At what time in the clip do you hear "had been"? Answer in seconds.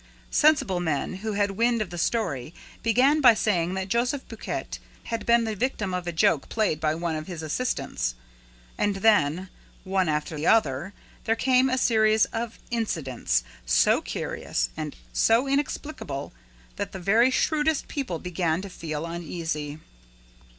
5.03-5.43